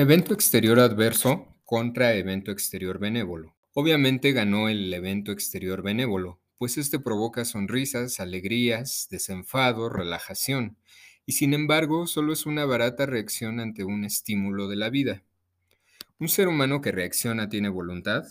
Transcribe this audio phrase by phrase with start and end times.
[0.00, 3.56] Evento exterior adverso contra evento exterior benévolo.
[3.72, 10.76] Obviamente ganó el evento exterior benévolo, pues este provoca sonrisas, alegrías, desenfado, relajación,
[11.26, 15.24] y sin embargo solo es una barata reacción ante un estímulo de la vida.
[16.20, 18.22] ¿Un ser humano que reacciona tiene voluntad?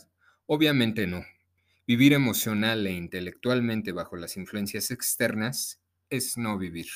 [0.46, 1.26] Obviamente no.
[1.86, 6.88] Vivir emocional e intelectualmente bajo las influencias externas es no vivir.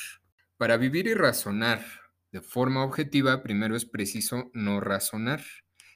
[0.55, 1.83] Para vivir y razonar
[2.31, 5.43] de forma objetiva, primero es preciso no razonar.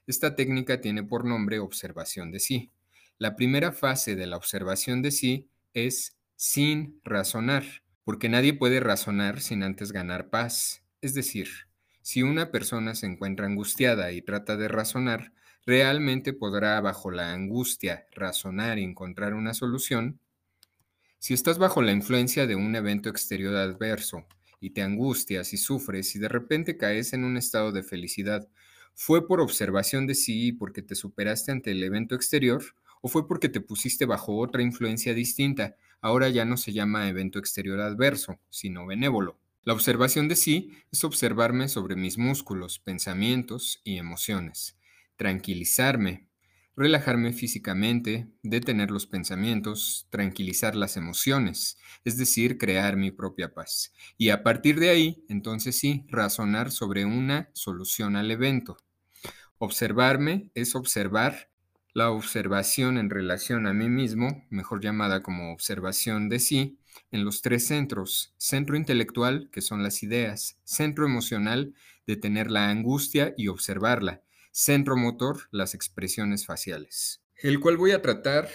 [0.06, 2.72] Esta técnica tiene por nombre observación de sí.
[3.18, 7.64] La primera fase de la observación de sí es sin razonar,
[8.04, 10.84] porque nadie puede razonar sin antes ganar paz.
[11.02, 11.48] Es decir,
[12.02, 15.32] si una persona se encuentra angustiada y trata de razonar,
[15.66, 20.20] realmente podrá bajo la angustia razonar y encontrar una solución.
[21.18, 24.28] Si estás bajo la influencia de un evento exterior adverso
[24.60, 28.48] y te angustias y sufres y de repente caes en un estado de felicidad,
[28.94, 32.64] ¿fue por observación de sí porque te superaste ante el evento exterior
[33.02, 35.76] o fue porque te pusiste bajo otra influencia distinta?
[36.02, 39.40] Ahora ya no se llama evento exterior adverso, sino benévolo.
[39.64, 44.78] La observación de sí es observarme sobre mis músculos, pensamientos y emociones,
[45.16, 46.28] tranquilizarme,
[46.76, 53.94] relajarme físicamente, detener los pensamientos, tranquilizar las emociones, es decir, crear mi propia paz.
[54.18, 58.78] Y a partir de ahí, entonces sí, razonar sobre una solución al evento.
[59.58, 61.50] Observarme es observar
[61.94, 66.78] la observación en relación a mí mismo, mejor llamada como observación de sí,
[67.12, 68.34] en los tres centros.
[68.38, 70.60] Centro intelectual, que son las ideas.
[70.66, 71.74] Centro emocional,
[72.06, 74.25] detener la angustia y observarla
[74.58, 78.48] centro motor, las expresiones faciales, el cual voy a tratar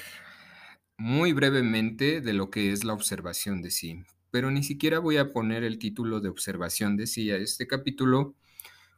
[0.97, 5.31] muy brevemente de lo que es la observación de sí, pero ni siquiera voy a
[5.31, 8.35] poner el título de observación de sí a este capítulo,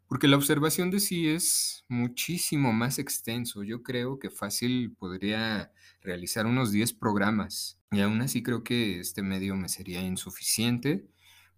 [0.07, 3.65] porque la observación de sí es muchísimo más extenso.
[3.65, 9.23] Yo creo que fácil podría realizar unos 10 programas y aún así creo que este
[9.23, 11.09] medio me sería insuficiente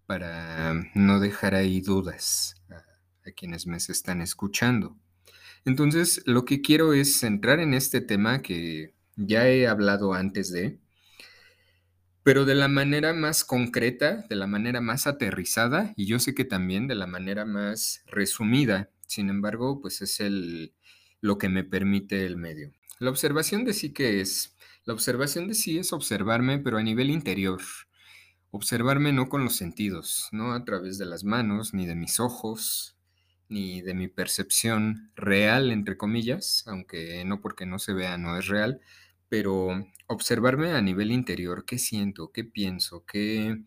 [0.07, 2.77] para no dejar ahí dudas a,
[3.29, 4.97] a quienes me están escuchando.
[5.65, 10.79] Entonces, lo que quiero es centrar en este tema que ya he hablado antes de,
[12.23, 16.45] pero de la manera más concreta, de la manera más aterrizada y yo sé que
[16.45, 18.89] también de la manera más resumida.
[19.07, 20.73] Sin embargo, pues es el,
[21.21, 22.71] lo que me permite el medio.
[22.99, 24.55] La observación de sí que es,
[24.85, 27.61] la observación de sí es observarme, pero a nivel interior.
[28.51, 32.94] Observarme no con los sentidos, no a través de las manos, ni de mis ojos,
[33.49, 38.47] ni de mi percepción real, entre comillas, aunque no porque no se vea no es
[38.47, 38.81] real,
[39.29, 39.69] pero
[40.07, 43.61] observarme a nivel interior, qué siento, qué pienso, qué,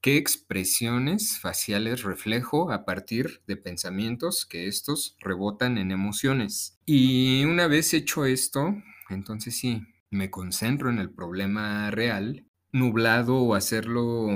[0.00, 6.78] qué expresiones faciales reflejo a partir de pensamientos que estos rebotan en emociones.
[6.86, 8.74] Y una vez hecho esto,
[9.10, 14.28] entonces sí, me concentro en el problema real, nublado o hacerlo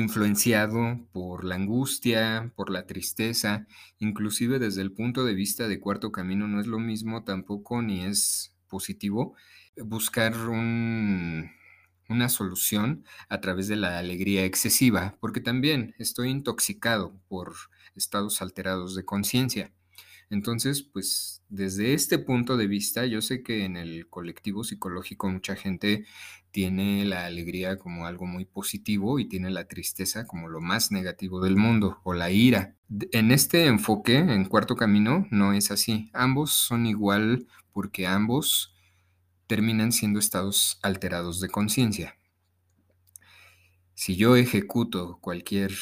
[0.00, 3.66] influenciado por la angustia, por la tristeza,
[3.98, 8.04] inclusive desde el punto de vista de cuarto camino no es lo mismo tampoco ni
[8.04, 9.34] es positivo
[9.76, 17.54] buscar una solución a través de la alegría excesiva, porque también estoy intoxicado por
[17.94, 19.72] estados alterados de conciencia.
[20.30, 25.56] Entonces, pues desde este punto de vista, yo sé que en el colectivo psicológico mucha
[25.56, 26.06] gente
[26.52, 31.40] tiene la alegría como algo muy positivo y tiene la tristeza como lo más negativo
[31.40, 32.76] del mundo o la ira.
[33.10, 36.10] En este enfoque, en cuarto camino, no es así.
[36.12, 38.72] Ambos son igual porque ambos
[39.48, 42.16] terminan siendo estados alterados de conciencia.
[43.94, 45.72] Si yo ejecuto cualquier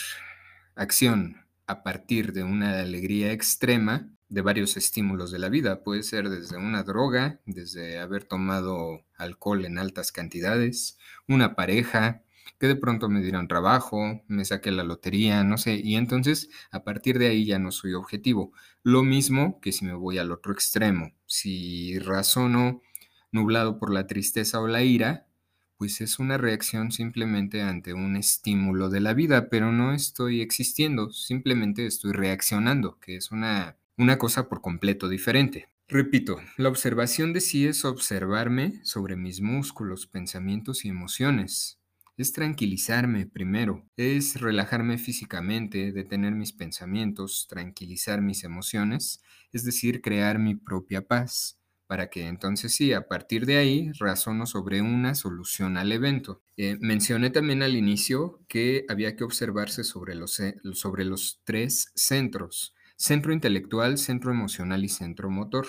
[0.74, 5.82] acción a partir de una alegría extrema, de varios estímulos de la vida.
[5.82, 12.22] Puede ser desde una droga, desde haber tomado alcohol en altas cantidades, una pareja,
[12.58, 16.82] que de pronto me dieron trabajo, me saqué la lotería, no sé, y entonces a
[16.82, 18.52] partir de ahí ya no soy objetivo.
[18.82, 22.82] Lo mismo que si me voy al otro extremo, si razono
[23.30, 25.27] nublado por la tristeza o la ira,
[25.78, 31.10] pues es una reacción simplemente ante un estímulo de la vida, pero no estoy existiendo,
[31.12, 35.68] simplemente estoy reaccionando, que es una una cosa por completo diferente.
[35.88, 41.80] Repito, la observación de sí es observarme sobre mis músculos, pensamientos y emociones.
[42.16, 49.20] Es tranquilizarme primero, es relajarme físicamente, detener mis pensamientos, tranquilizar mis emociones,
[49.52, 51.57] es decir, crear mi propia paz,
[51.88, 56.42] para que entonces sí, a partir de ahí, razono sobre una solución al evento.
[56.56, 60.40] Eh, mencioné también al inicio que había que observarse sobre los,
[60.74, 65.66] sobre los tres centros centro intelectual, centro emocional y centro motor.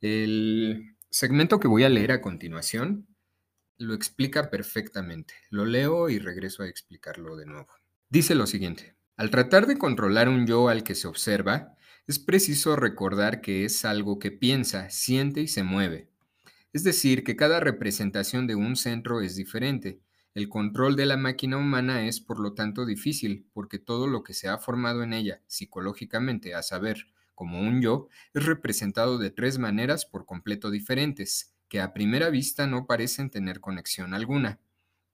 [0.00, 3.06] El segmento que voy a leer a continuación
[3.76, 5.34] lo explica perfectamente.
[5.50, 7.68] Lo leo y regreso a explicarlo de nuevo.
[8.08, 8.96] Dice lo siguiente.
[9.16, 11.76] Al tratar de controlar un yo al que se observa,
[12.06, 16.08] es preciso recordar que es algo que piensa, siente y se mueve.
[16.72, 20.00] Es decir, que cada representación de un centro es diferente.
[20.34, 24.34] El control de la máquina humana es, por lo tanto, difícil, porque todo lo que
[24.34, 29.58] se ha formado en ella psicológicamente, a saber, como un yo, es representado de tres
[29.58, 34.60] maneras por completo diferentes, que a primera vista no parecen tener conexión alguna.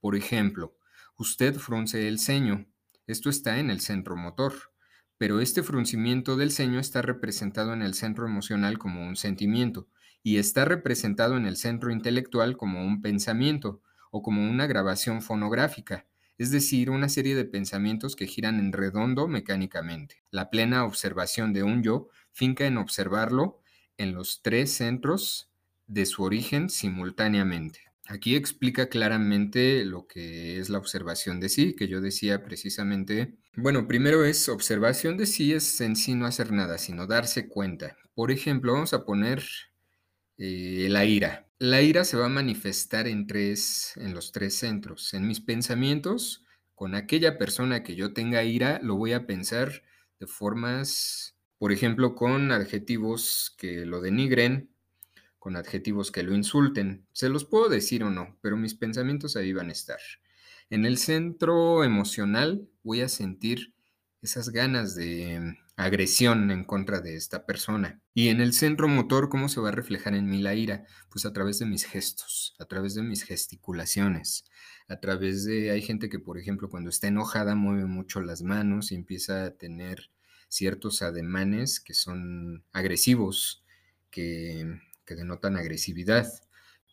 [0.00, 0.76] Por ejemplo,
[1.16, 2.66] usted frunce el ceño.
[3.06, 4.72] Esto está en el centro motor,
[5.18, 9.88] pero este fruncimiento del ceño está representado en el centro emocional como un sentimiento
[10.22, 13.80] y está representado en el centro intelectual como un pensamiento
[14.10, 16.06] o como una grabación fonográfica,
[16.38, 20.22] es decir, una serie de pensamientos que giran en redondo mecánicamente.
[20.30, 23.60] La plena observación de un yo finca en observarlo
[23.96, 25.50] en los tres centros
[25.86, 27.80] de su origen simultáneamente.
[28.08, 33.88] Aquí explica claramente lo que es la observación de sí, que yo decía precisamente, bueno,
[33.88, 37.96] primero es observación de sí, es en sí no hacer nada, sino darse cuenta.
[38.14, 39.42] Por ejemplo, vamos a poner
[40.38, 41.48] eh, la ira.
[41.58, 45.14] La ira se va a manifestar en tres, en los tres centros.
[45.14, 46.44] En mis pensamientos,
[46.74, 49.82] con aquella persona que yo tenga ira, lo voy a pensar
[50.20, 54.70] de formas, por ejemplo, con adjetivos que lo denigren,
[55.38, 57.06] con adjetivos que lo insulten.
[57.12, 60.00] Se los puedo decir o no, pero mis pensamientos ahí van a estar.
[60.70, 63.74] En el centro emocional voy a sentir
[64.22, 68.00] esas ganas de agresión en contra de esta persona.
[68.14, 70.84] Y en el centro motor, ¿cómo se va a reflejar en mí la ira?
[71.10, 74.44] Pues a través de mis gestos, a través de mis gesticulaciones,
[74.88, 75.70] a través de...
[75.70, 79.50] Hay gente que, por ejemplo, cuando está enojada mueve mucho las manos y empieza a
[79.52, 80.10] tener
[80.48, 83.64] ciertos ademanes que son agresivos,
[84.10, 86.26] que que denotan agresividad.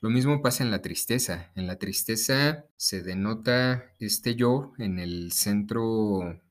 [0.04, 1.54] Lo mismo pasa en la tristeza.
[1.56, 6.42] En la tristeza se denota este yo en el centro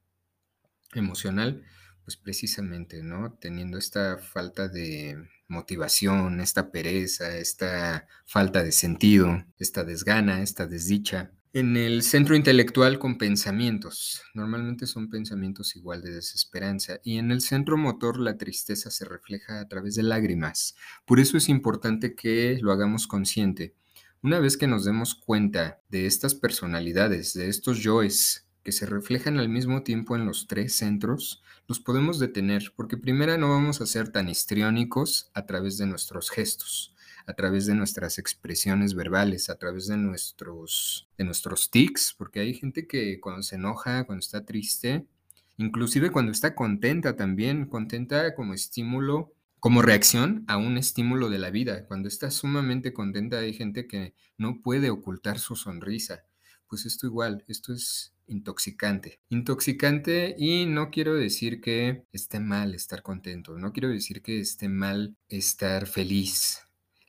[0.94, 1.62] emocional,
[2.02, 3.34] pues precisamente, ¿no?
[3.34, 11.30] Teniendo esta falta de motivación, esta pereza, esta falta de sentido, esta desgana, esta desdicha.
[11.54, 14.22] En el centro intelectual con pensamientos.
[14.32, 16.98] Normalmente son pensamientos igual de desesperanza.
[17.04, 20.76] Y en el centro motor la tristeza se refleja a través de lágrimas.
[21.04, 23.74] Por eso es importante que lo hagamos consciente.
[24.22, 29.38] Una vez que nos demos cuenta de estas personalidades, de estos yoes que se reflejan
[29.38, 33.86] al mismo tiempo en los tres centros, los podemos detener porque primero no vamos a
[33.86, 36.91] ser tan histriónicos a través de nuestros gestos
[37.26, 42.54] a través de nuestras expresiones verbales, a través de nuestros, de nuestros tics, porque hay
[42.54, 45.06] gente que cuando se enoja, cuando está triste,
[45.56, 51.50] inclusive cuando está contenta también, contenta como estímulo, como reacción a un estímulo de la
[51.50, 51.86] vida.
[51.86, 56.24] Cuando está sumamente contenta hay gente que no puede ocultar su sonrisa.
[56.68, 59.20] Pues esto igual, esto es intoxicante.
[59.28, 64.68] Intoxicante y no quiero decir que esté mal estar contento, no quiero decir que esté
[64.68, 66.60] mal estar feliz.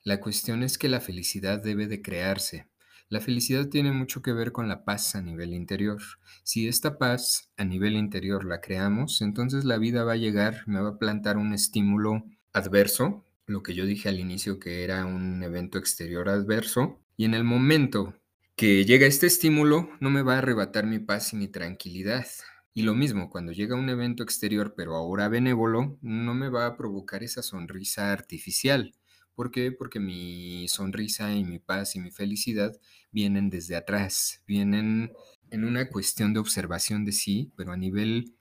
[0.06, 2.68] La cuestión es que la felicidad debe de crearse.
[3.08, 6.02] La felicidad tiene mucho que ver con la paz a nivel interior.
[6.42, 10.82] Si esta paz a nivel interior la creamos, entonces la vida va a llegar, me
[10.82, 12.22] va a plantar un estímulo
[12.52, 17.32] adverso, lo que yo dije al inicio que era un evento exterior adverso, y en
[17.32, 18.12] el momento
[18.56, 22.26] que llega este estímulo no me va a arrebatar mi paz y mi tranquilidad.
[22.74, 26.76] Y lo mismo, cuando llega un evento exterior, pero ahora benévolo, no me va a
[26.76, 28.92] provocar esa sonrisa artificial
[29.34, 29.72] ¿Por qué?
[29.72, 32.72] Porque mi sonrisa y mi paz y mi felicidad
[33.10, 35.12] vienen desde atrás, vienen
[35.50, 38.34] en una cuestión de observación de sí, pero a nivel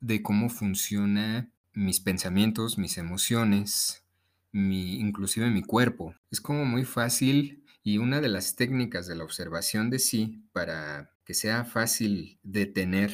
[0.00, 4.04] de cómo funciona mis pensamientos, mis emociones,
[4.52, 6.14] mi, inclusive mi cuerpo.
[6.30, 11.10] Es como muy fácil y una de las técnicas de la observación de sí para
[11.24, 13.12] que sea fácil detener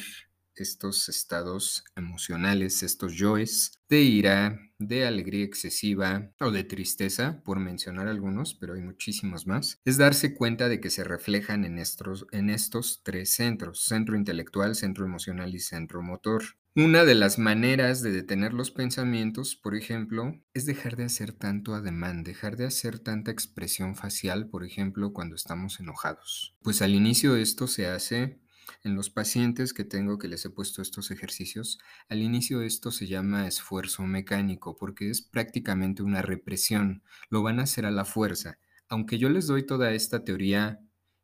[0.63, 8.07] estos estados emocionales, estos yoes de ira, de alegría excesiva o de tristeza, por mencionar
[8.07, 12.49] algunos, pero hay muchísimos más, es darse cuenta de que se reflejan en estos, en
[12.49, 16.43] estos tres centros, centro intelectual, centro emocional y centro motor.
[16.75, 21.73] Una de las maneras de detener los pensamientos, por ejemplo, es dejar de hacer tanto
[21.73, 26.55] ademán, dejar de hacer tanta expresión facial, por ejemplo, cuando estamos enojados.
[26.61, 28.41] Pues al inicio esto se hace
[28.83, 33.07] en los pacientes que tengo que les he puesto estos ejercicios, al inicio esto se
[33.07, 38.59] llama esfuerzo mecánico porque es prácticamente una represión, lo van a hacer a la fuerza.
[38.89, 40.79] Aunque yo les doy toda esta teoría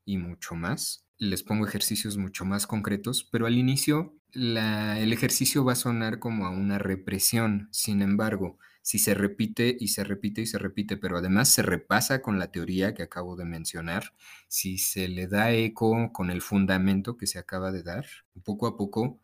[0.05, 5.73] y mucho más, les pongo ejercicios mucho más concretos, pero al inicio el ejercicio va
[5.73, 7.69] a sonar como a una represión.
[7.71, 12.21] Sin embargo, si se repite y se repite y se repite, pero además se repasa
[12.21, 14.13] con la teoría que acabo de mencionar,
[14.47, 18.05] si se le da eco con el fundamento que se acaba de dar,
[18.43, 19.19] poco a poco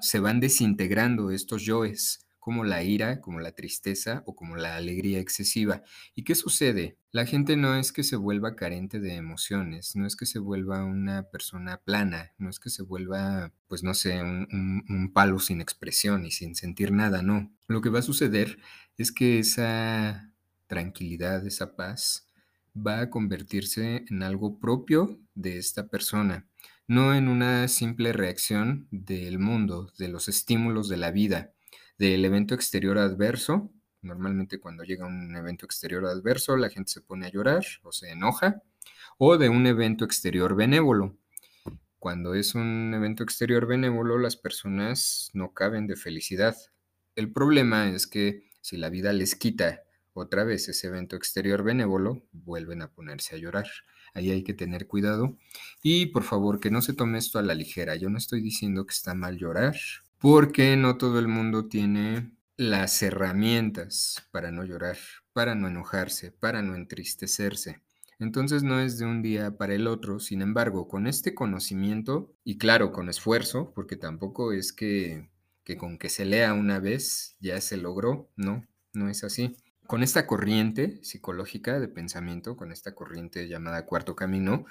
[0.00, 5.18] se van desintegrando estos yoes como la ira, como la tristeza o como la alegría
[5.18, 5.82] excesiva.
[6.14, 6.98] ¿Y qué sucede?
[7.10, 10.84] La gente no es que se vuelva carente de emociones, no es que se vuelva
[10.84, 16.26] una persona plana, no es que se vuelva, pues no sé, un, palo sin expresión
[16.26, 17.50] y sin sentir nada, no.
[17.66, 18.58] Lo que va a suceder
[18.98, 20.30] es que esa
[20.66, 22.28] tranquilidad, esa paz,
[22.76, 26.46] va a convertirse en algo propio de esta persona,
[26.86, 31.53] no en una simple reacción del mundo, de los estímulos de la vida
[31.98, 33.70] del evento exterior adverso.
[34.02, 38.10] Normalmente cuando llega un evento exterior adverso, la gente se pone a llorar o se
[38.10, 38.62] enoja.
[39.18, 41.16] O de un evento exterior benévolo.
[41.98, 46.56] Cuando es un evento exterior benévolo, las personas no caben de felicidad.
[47.16, 52.22] El problema es que si la vida les quita otra vez ese evento exterior benévolo,
[52.32, 53.66] vuelven a ponerse a llorar.
[54.12, 55.38] Ahí hay que tener cuidado.
[55.82, 57.96] Y por favor, que no se tome esto a la ligera.
[57.96, 59.74] Yo no estoy diciendo que está mal llorar
[60.18, 64.96] porque no todo el mundo tiene las herramientas para no llorar,
[65.32, 67.82] para no enojarse, para no entristecerse.
[68.18, 72.58] Entonces no es de un día para el otro, sin embargo, con este conocimiento y
[72.58, 75.28] claro, con esfuerzo, porque tampoco es que,
[75.64, 79.56] que con que se lea una vez ya se logró, no, no es así.
[79.86, 84.64] Con esta corriente psicológica de pensamiento, con esta corriente llamada cuarto camino,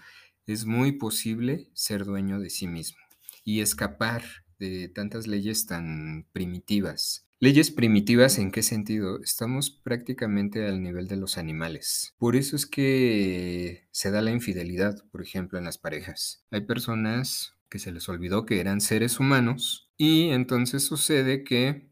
[0.48, 3.00] es muy posible ser dueño de sí mismo
[3.44, 4.24] y escapar
[4.70, 7.28] de tantas leyes tan primitivas.
[7.40, 9.22] Leyes primitivas en qué sentido?
[9.22, 12.16] Estamos prácticamente al nivel de los animales.
[12.18, 16.46] Por eso es que se da la infidelidad, por ejemplo, en las parejas.
[16.52, 21.90] Hay personas que se les olvidó que eran seres humanos y entonces sucede que,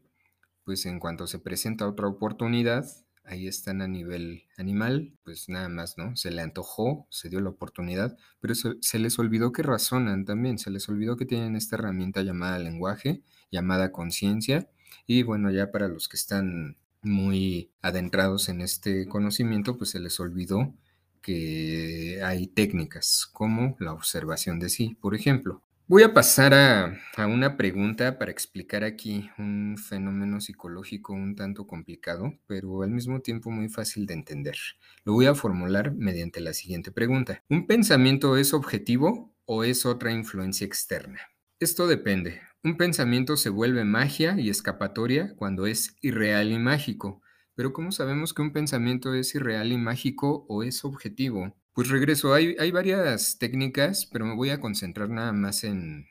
[0.64, 2.86] pues en cuanto se presenta otra oportunidad,
[3.24, 6.16] ahí están a nivel animal, pues nada más, ¿no?
[6.16, 10.70] Se le antojó, se dio la oportunidad, pero se, les olvidó que razonan también, se
[10.70, 14.68] les olvidó que tienen esta herramienta llamada lenguaje, llamada conciencia,
[15.06, 20.20] y bueno, ya para los que están muy adentrados en este conocimiento, pues se les
[20.20, 20.74] olvidó
[21.20, 25.62] que hay técnicas como la observación de sí, por ejemplo.
[25.92, 32.32] Voy a pasar a, una pregunta para explicar aquí un fenómeno psicológico un tanto complicado,
[32.46, 34.56] pero al mismo tiempo muy fácil de entender.
[35.04, 37.44] Lo voy a formular mediante la siguiente pregunta.
[37.50, 41.20] ¿Un pensamiento es objetivo o es otra influencia externa?
[41.60, 42.40] Esto depende.
[42.64, 47.20] Un pensamiento se vuelve magia y escapatoria cuando es irreal y mágico.
[47.54, 51.54] Pero ¿cómo sabemos que un pensamiento es irreal y mágico o es objetivo?
[51.74, 56.06] Pues regreso, hay, varias técnicas, pero me voy a concentrar nada más en,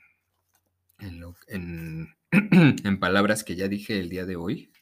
[0.98, 2.08] en,
[2.84, 4.72] en, palabras que ya dije el día de hoy.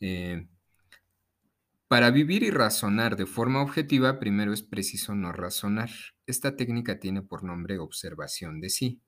[0.00, 0.48] Eh,
[1.86, 5.90] para vivir y razonar de forma objetiva, primero es preciso no razonar.
[6.26, 9.00] Esta técnica tiene por nombre observación de sí.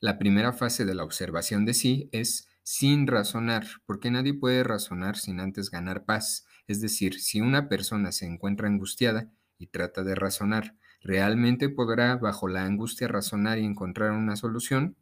[0.00, 5.16] La primera fase de la observación de sí es sin razonar, porque nadie puede razonar
[5.16, 6.44] sin antes ganar paz.
[6.66, 12.48] Es decir, si una persona se encuentra angustiada, y trata de razonar, ¿realmente podrá bajo
[12.48, 14.96] la angustia razonar y encontrar una solución?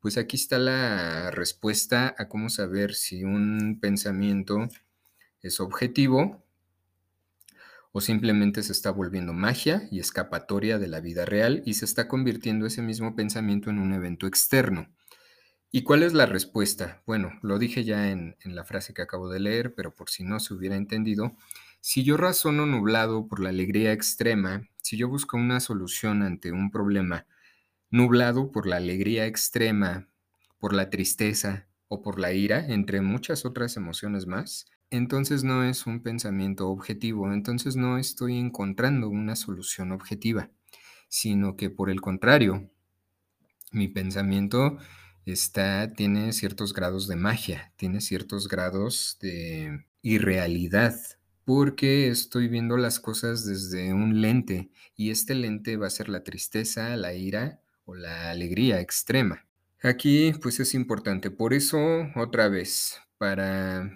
[0.00, 4.68] Pues aquí está la respuesta a cómo saber si un pensamiento
[5.42, 6.44] es objetivo
[7.92, 12.06] o simplemente se está volviendo magia y escapatoria de la vida real y se está
[12.06, 14.88] convirtiendo ese mismo pensamiento en un evento externo.
[15.72, 17.02] ¿Y cuál es la respuesta?
[17.06, 20.24] Bueno, lo dije ya en, en la frase que acabo de leer, pero por si
[20.24, 21.36] no se hubiera entendido,
[21.80, 26.70] si yo razono nublado por la alegría extrema, si yo busco una solución ante un
[26.70, 27.26] problema
[27.90, 30.08] nublado por la alegría extrema,
[30.58, 35.86] por la tristeza o por la ira, entre muchas otras emociones más, entonces no es
[35.86, 40.50] un pensamiento objetivo, entonces no estoy encontrando una solución objetiva,
[41.08, 42.70] sino que por el contrario,
[43.72, 44.78] mi pensamiento
[45.26, 50.94] está, tiene ciertos grados de magia, tiene ciertos grados de irrealidad,
[51.44, 56.22] porque estoy viendo las cosas desde un lente y este lente va a ser la
[56.22, 59.46] tristeza, la ira o la alegría extrema.
[59.82, 61.78] Aquí pues es importante, por eso
[62.14, 63.90] otra vez, para,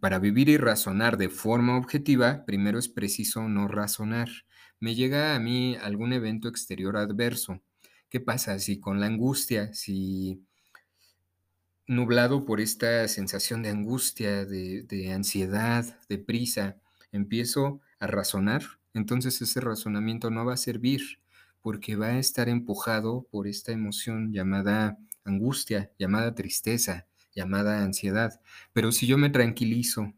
[0.00, 4.28] para vivir y razonar de forma objetiva, primero es preciso no razonar.
[4.80, 7.62] Me llega a mí algún evento exterior adverso.
[8.08, 10.42] ¿Qué pasa si con la angustia, si
[11.86, 16.76] nublado por esta sensación de angustia, de, ansiedad, de prisa,
[17.12, 18.62] empiezo a razonar,
[18.94, 21.20] entonces ese razonamiento no va a servir
[21.60, 28.40] porque va a estar empujado por esta emoción llamada angustia, llamada tristeza, llamada ansiedad.
[28.72, 30.12] Pero si yo me tranquilizo,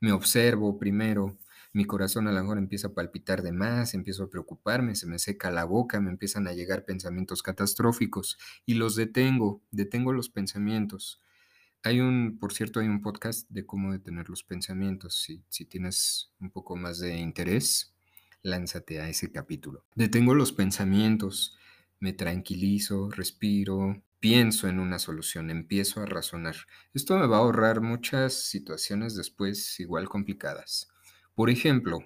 [0.00, 1.36] me observo primero,
[1.76, 5.18] mi corazón a lo mejor empieza a palpitar de más, empiezo a preocuparme, se me
[5.18, 11.20] seca la boca, me empiezan a llegar pensamientos catastróficos y los detengo, detengo los pensamientos.
[11.82, 15.20] Hay un, por cierto, hay un podcast de cómo detener los pensamientos.
[15.20, 17.94] Si, si tienes un poco más de interés,
[18.40, 19.84] lánzate a ese capítulo.
[19.94, 21.58] Detengo los pensamientos,
[22.00, 26.56] me tranquilizo, respiro, pienso en una solución, empiezo a razonar.
[26.94, 30.88] Esto me va a ahorrar muchas situaciones después igual complicadas.
[31.36, 32.00] Por ejemplo,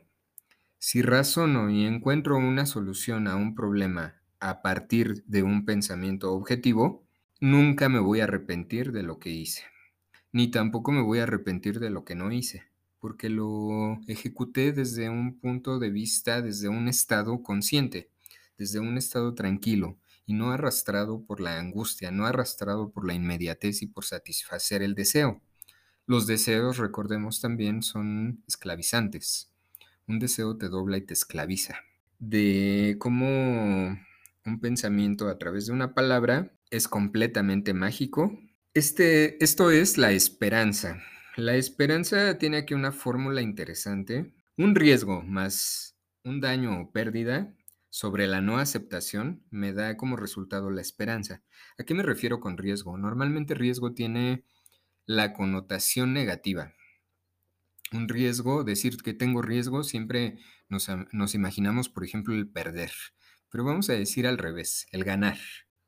[0.79, 7.07] si razono y encuentro una solución a un problema a partir de un pensamiento objetivo,
[7.41, 9.65] nunca me voy a arrepentir de lo que hice,
[10.33, 12.65] ni tampoco me voy a arrepentir de lo que no hice,
[13.01, 18.11] porque lo ejecuté desde un punto de vista, desde un estado consciente,
[18.59, 23.83] desde un estado tranquilo y no arrastrado por la angustia, no arrastrado por la inmediatez
[23.83, 25.43] y por satisfacer el deseo.
[26.11, 29.53] Los deseos, recordemos también, son esclavizantes.
[30.09, 31.77] Un deseo te dobla y te esclaviza.
[32.19, 33.97] De cómo
[34.45, 38.37] un pensamiento a través de una palabra es completamente mágico.
[38.75, 41.01] Este, esto es la esperanza.
[41.37, 44.33] La esperanza tiene aquí una fórmula interesante.
[44.57, 47.55] Un riesgo más un daño o pérdida
[47.89, 51.45] sobre la no aceptación me da como resultado la esperanza.
[51.79, 52.99] ¿A qué me refiero con riesgo?
[52.99, 54.45] Normalmente riesgo tiene
[55.11, 56.73] la connotación negativa.
[57.91, 60.39] Un riesgo, decir que tengo riesgo, siempre
[60.69, 62.93] nos, imaginamos, por ejemplo, el perder.
[63.51, 65.37] Pero vamos a decir al revés, el ganar.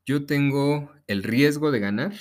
[0.05, 2.13] Yo tengo el riesgo de ganar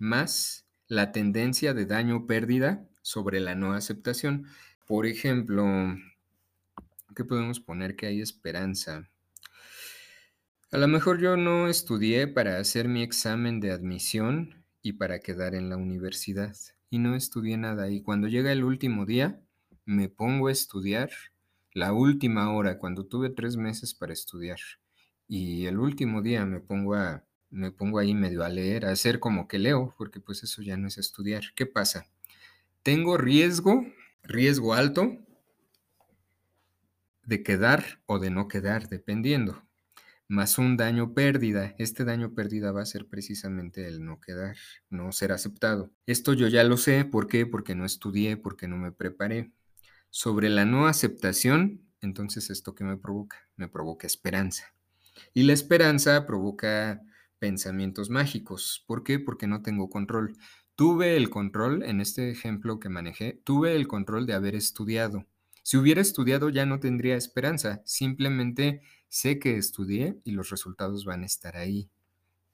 [0.00, 4.48] más la tendencia de daño o pérdida sobre la no aceptación.
[4.84, 5.64] Por ejemplo,
[7.14, 9.08] ¿qué podemos poner que hay esperanza?
[10.72, 14.55] A lo mejor yo no estudié para hacer mi examen de admisión
[14.86, 16.54] y para quedar en la universidad.
[16.90, 17.90] Y no estudié nada.
[17.90, 19.40] Y cuando llega el último día,
[19.84, 21.10] me pongo a estudiar
[21.72, 24.60] la última hora, cuando tuve tres meses para estudiar.
[25.26, 29.18] Y el último día me pongo a me pongo ahí medio a leer, a hacer
[29.18, 31.42] como que leo, porque pues eso ya no es estudiar.
[31.56, 32.06] ¿Qué pasa?
[32.84, 33.84] Tengo riesgo,
[34.22, 35.18] riesgo alto
[37.24, 39.65] de quedar o de no quedar, dependiendo.
[40.28, 41.74] Más un daño pérdida.
[41.78, 44.56] Este daño pérdida va a ser precisamente el no quedar,
[44.90, 45.92] no ser aceptado.
[46.06, 47.04] Esto yo ya lo sé.
[47.04, 47.46] ¿Por qué?
[47.46, 49.52] Porque no estudié, porque no me preparé.
[50.10, 54.74] Sobre la no aceptación, entonces esto que me provoca, me provoca esperanza.
[55.32, 57.02] Y la esperanza provoca
[57.38, 58.84] pensamientos mágicos.
[58.86, 59.20] ¿Por qué?
[59.20, 60.36] Porque no tengo control.
[60.74, 65.24] Tuve el control, en este ejemplo que manejé, tuve el control de haber estudiado.
[65.62, 71.22] Si hubiera estudiado ya no tendría esperanza, simplemente sé que estudié y los resultados van
[71.22, 71.90] a estar ahí.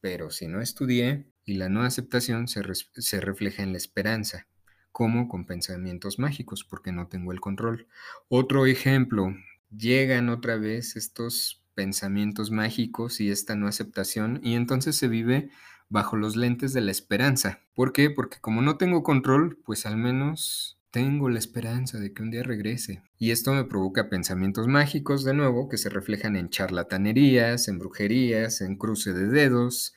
[0.00, 4.46] Pero si no estudié y la no aceptación se, refleja en la esperanza
[4.90, 7.88] como con pensamientos mágicos, porque no tengo el control.
[8.28, 9.34] Otro ejemplo,
[9.74, 15.50] llegan otra vez estos pensamientos mágicos y esta no aceptación, y entonces se vive
[15.88, 17.60] bajo los lentes de la esperanza.
[17.74, 18.10] ¿Por qué?
[18.10, 22.42] Porque como no tengo control, pues al menos tengo la esperanza de que un día
[22.42, 23.02] regrese.
[23.18, 28.60] Y esto me provoca pensamientos mágicos de nuevo que se reflejan en charlatanerías, en brujerías,
[28.60, 29.94] en cruce de dedos,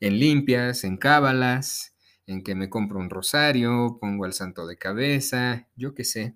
[0.00, 1.94] en limpias, en cábalas,
[2.26, 6.34] en que me compro un rosario, pongo al santo de cabeza, yo qué sé,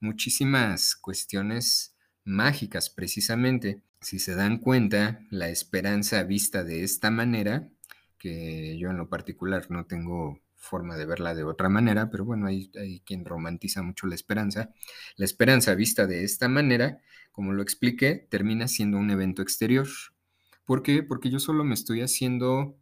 [0.00, 3.82] muchísimas cuestiones mágicas precisamente.
[4.00, 7.68] Si se dan cuenta, la esperanza vista de esta manera,
[8.18, 12.46] que yo en lo particular no tengo forma de verla de otra manera, pero bueno,
[12.46, 12.70] hay,
[13.04, 14.70] quien romantiza mucho la esperanza.
[15.16, 17.00] La esperanza vista de esta manera,
[17.32, 19.88] como lo expliqué, termina siendo un evento exterior.
[20.64, 21.02] ¿Por qué?
[21.02, 22.78] Porque yo solo me estoy haciendo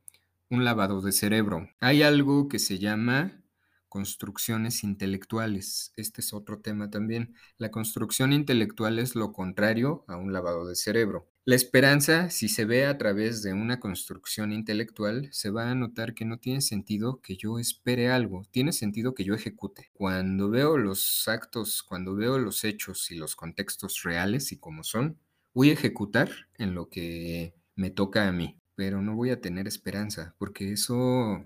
[0.50, 1.68] un lavado de cerebro.
[1.80, 3.42] Hay algo que se llama
[3.88, 5.92] construcciones intelectuales.
[5.96, 7.34] Este es otro tema también.
[7.56, 11.28] La construcción intelectual es lo contrario a un lavado de cerebro.
[11.44, 16.14] La esperanza, si se ve a través de una construcción intelectual, se va a notar
[16.14, 19.90] que no tiene sentido que yo espere algo, tiene sentido que yo ejecute.
[19.92, 25.18] Cuando veo los actos, cuando veo los hechos y los contextos reales y como son,
[25.54, 29.68] voy a ejecutar en lo que me toca a mí pero no voy a tener
[29.68, 31.44] esperanza, porque eso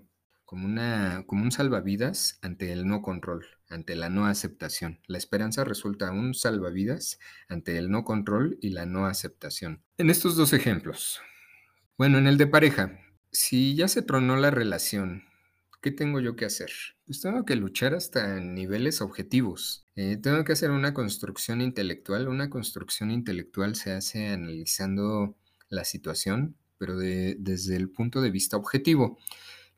[0.55, 5.01] como, una, como un salvavidas ante el no control, ante la no aceptación.
[5.09, 9.83] La esperanza resulta un salvavidas ante el no control y la no aceptación.
[9.99, 11.21] En estos dos ejemplos,
[11.99, 13.01] bueno, en el de pareja,
[13.33, 15.25] si ya se tronó la relación,
[15.83, 16.71] ¿qué tengo yo que hacer?
[17.05, 19.88] Pues tengo que luchar hasta niveles objetivos.
[19.97, 22.29] Eh, tengo que hacer una construcción intelectual.
[22.29, 25.37] Una construcción intelectual se hace analizando
[25.69, 29.19] la situación, pero desde el punto de vista objetivo.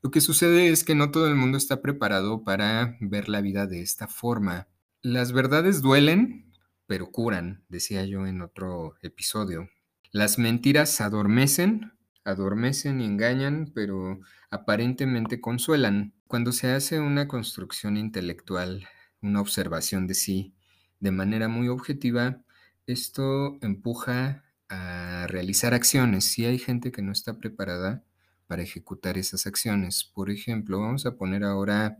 [0.02, 3.66] Lo que sucede es que no todo el mundo está preparado para ver la vida
[3.66, 4.68] de esta forma.
[5.02, 6.52] Las verdades duelen,
[6.86, 9.68] pero curan, decía yo en otro episodio.
[10.12, 11.92] Las mentiras adormecen,
[12.24, 16.14] adormecen y engañan, pero aparentemente consuelan.
[16.26, 18.86] Cuando se hace una construcción intelectual,
[19.22, 20.54] una observación de sí,
[21.00, 22.42] de manera muy objetiva,
[22.86, 26.24] esto empuja a realizar acciones.
[26.24, 28.04] Si hay gente que no está preparada
[28.46, 30.04] para ejecutar esas acciones.
[30.04, 31.98] Por ejemplo, vamos a poner ahora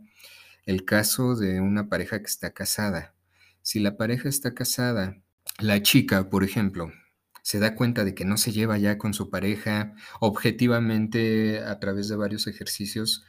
[0.65, 3.15] el caso de una pareja que está casada.
[3.61, 5.21] Si la pareja está casada,
[5.59, 6.91] la chica, por ejemplo,
[7.41, 12.09] se da cuenta de que no se lleva ya con su pareja, objetivamente a través
[12.09, 13.23] de varios ejercicios,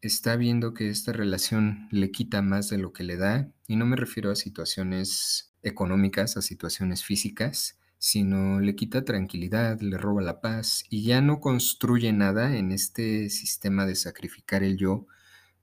[0.00, 3.86] está viendo que esta relación le quita más de lo que le da, y no
[3.86, 10.42] me refiero a situaciones económicas, a situaciones físicas, sino le quita tranquilidad, le roba la
[10.42, 15.06] paz y ya no construye nada en este sistema de sacrificar el yo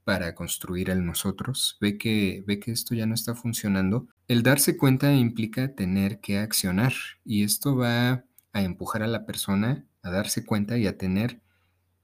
[0.05, 4.07] para construir el nosotros, ve que, ve que esto ya no está funcionando.
[4.27, 9.85] El darse cuenta implica tener que accionar y esto va a empujar a la persona
[10.01, 11.41] a darse cuenta y a tener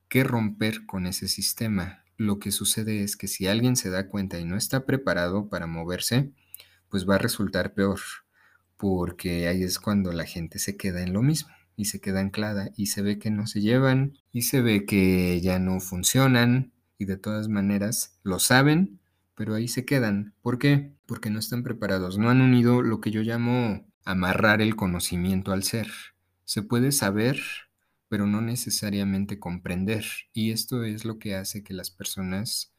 [0.07, 2.03] que romper con ese sistema.
[2.15, 5.65] Lo que sucede es que si alguien se da cuenta y no está preparado para
[5.65, 6.31] moverse,
[6.89, 7.99] pues va a resultar peor
[8.77, 12.71] porque ahí es cuando la gente se queda en lo mismo y se queda anclada
[12.75, 17.05] y se ve que no se llevan y se ve que ya no funcionan y
[17.05, 18.99] de todas maneras lo saben,
[19.35, 20.33] pero ahí se quedan.
[20.41, 20.93] ¿Por qué?
[21.05, 25.63] Porque no están preparados, no han unido lo que yo llamo amarrar el conocimiento al
[25.63, 25.87] ser.
[26.45, 27.39] Se puede saber,
[28.09, 32.73] pero no necesariamente comprender y esto es lo que hace que las personas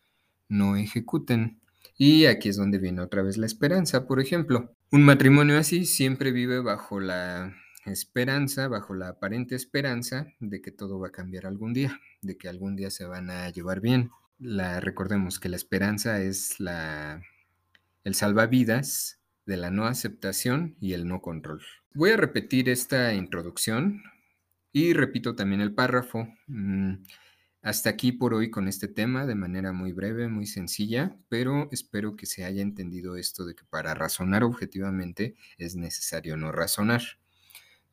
[0.49, 1.61] no ejecuten.
[1.97, 4.75] Y aquí es donde viene otra vez la esperanza, por ejemplo.
[4.91, 10.99] Un matrimonio así siempre vive bajo la esperanza, bajo la aparente esperanza de que todo
[10.99, 14.11] va a cambiar algún día, de que algún día se van a llevar bien.
[14.39, 17.21] La, recordemos que la esperanza es la,
[18.05, 21.61] el salvavidas de la no aceptación y el no control.
[21.93, 24.03] Voy a repetir esta introducción
[24.73, 26.29] y repito también el párrafo.
[26.47, 26.95] Mm,
[27.69, 32.17] hasta aquí por hoy con este tema de manera muy breve, muy sencilla, pero espero
[32.17, 37.03] que se haya entendido esto de que para razonar objetivamente es necesario no razonar.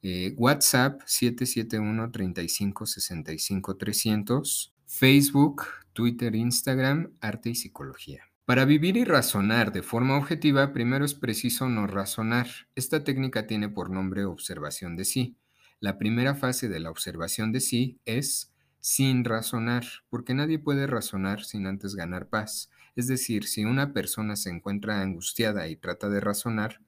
[0.01, 8.23] Eh, WhatsApp 771 35 65 300, Facebook, Twitter, Instagram, Arte y Psicología.
[8.45, 12.47] Para vivir y razonar de forma objetiva, primero es preciso no razonar.
[12.75, 15.35] Esta técnica tiene por nombre observación de sí.
[15.81, 18.54] La primera fase de la observación de sí es
[18.85, 22.69] sin razonar, porque nadie puede razonar sin antes ganar paz.
[22.95, 26.81] Es decir, si una persona se encuentra angustiada y trata de razonar,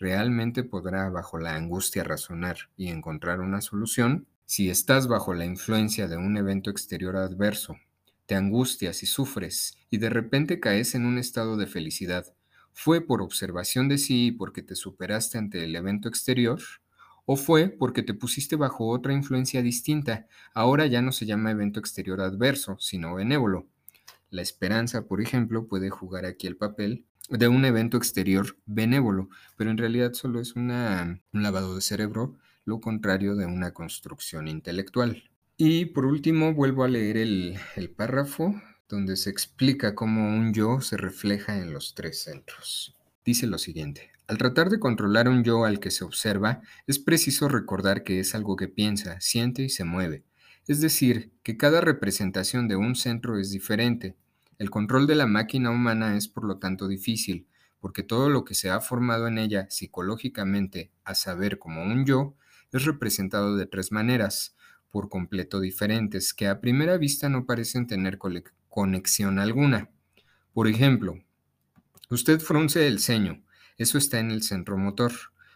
[0.00, 4.26] ¿realmente podrá bajo la angustia razonar y encontrar una solución?
[4.46, 7.76] Si estás bajo la influencia de un evento exterior adverso,
[8.24, 12.34] te angustias y sufres y de repente caes en un estado de felicidad,
[12.72, 16.62] ¿fue por observación de sí y porque te superaste ante el evento exterior?
[17.24, 20.26] ¿O fue porque te pusiste bajo otra influencia distinta?
[20.54, 23.66] Ahora ya no se llama evento exterior adverso, sino benévolo.
[24.30, 29.70] La esperanza, por ejemplo, puede jugar aquí el papel de un evento exterior benévolo, pero
[29.70, 35.30] en realidad solo es un lavado de cerebro, lo contrario de una construcción intelectual.
[35.56, 38.54] Y por último, vuelvo a leer el, el párrafo
[38.88, 42.96] donde se explica cómo un yo se refleja en los tres centros.
[43.24, 44.11] Dice lo siguiente.
[44.28, 48.34] Al tratar de controlar un yo al que se observa, es preciso recordar que es
[48.34, 50.24] algo que piensa, siente y se mueve.
[50.66, 54.16] Es decir, que cada representación de un centro es diferente.
[54.58, 57.48] El control de la máquina humana es por lo tanto difícil,
[57.80, 62.36] porque todo lo que se ha formado en ella psicológicamente, a saber como un yo,
[62.70, 64.54] es representado de tres maneras,
[64.90, 68.18] por completo diferentes, que a primera vista no parecen tener
[68.68, 69.90] conexión alguna.
[70.52, 71.18] Por ejemplo,
[72.08, 73.42] usted frunce el ceño,
[73.78, 75.12] eso está en el centro motor,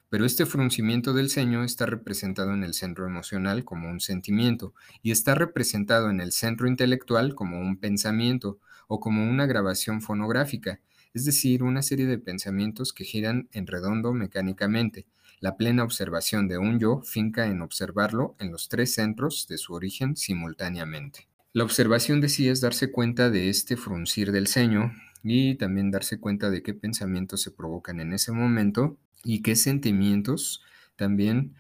[0.09, 5.11] pero este fruncimiento del ceño está representado en el centro emocional como un sentimiento y
[5.11, 10.81] está representado en el centro intelectual como un pensamiento o como una grabación fonográfica,
[11.12, 15.07] es decir, una serie de pensamientos que giran en redondo mecánicamente.
[15.40, 19.74] La plena observación de un yo finca en observarlo en los tres centros de su
[19.74, 21.29] origen simultáneamente.
[21.52, 24.92] La observación de sí es darse cuenta de este fruncir del ceño,
[25.29, 30.62] y también darse cuenta de qué pensamientos se provocan en ese momento y qué sentimientos
[30.95, 31.57] también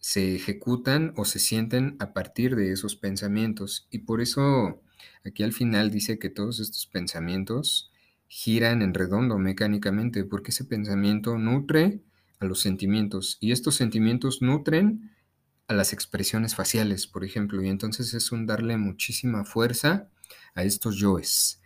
[0.00, 3.86] se ejecutan o se sienten a partir de esos pensamientos.
[3.90, 4.80] Y por eso
[5.26, 7.92] aquí al final dice que todos estos pensamientos
[8.28, 12.00] giran en redondo mecánicamente, porque ese pensamiento nutre
[12.40, 15.10] a los sentimientos y estos sentimientos nutren
[15.68, 20.08] a las expresiones faciales, por ejemplo, y entonces es un darle muchísima fuerza
[20.54, 21.61] a estos yoes.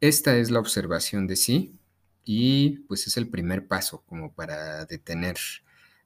[0.00, 1.78] Esta es la observación de sí
[2.24, 5.36] y pues es el primer paso como para detener,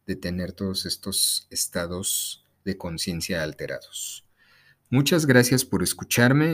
[0.04, 4.24] detener todos estos estados de conciencia alterados.
[4.90, 6.52] Muchas gracias por escucharme.